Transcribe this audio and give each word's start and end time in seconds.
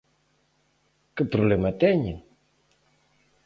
¿Que 1.15 1.23
problema 1.33 1.77
teñen? 1.81 2.17